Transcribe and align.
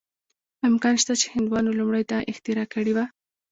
امکان 0.69 0.95
شته 1.01 1.13
چې 1.21 1.27
هندوانو 1.33 1.77
لومړی 1.79 2.03
دا 2.11 2.19
اختراع 2.31 2.67
کړې 2.73 2.91
وه. 2.95 3.05